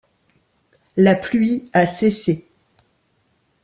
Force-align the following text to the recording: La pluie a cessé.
La 0.97 1.13
pluie 1.13 1.69
a 1.73 1.85
cessé. 1.85 2.47